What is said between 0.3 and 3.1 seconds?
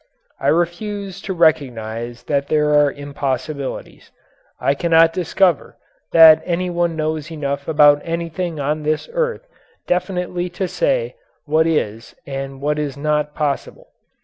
I refuse to recognize that there are